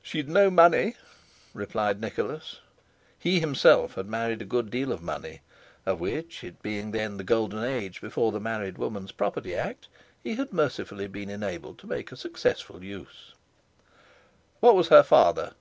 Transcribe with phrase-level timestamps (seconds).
[0.00, 0.94] "She'd no money,"
[1.52, 2.60] replied Nicholas.
[3.18, 5.40] He himself had married a good deal of money,
[5.84, 9.88] of which, it being then the golden age before the Married Women's Property Act,
[10.22, 13.34] he had mercifully been enabled to make a successful use.
[14.60, 15.52] "What was her father?"